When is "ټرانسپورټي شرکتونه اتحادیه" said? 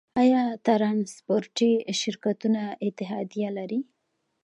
0.65-3.49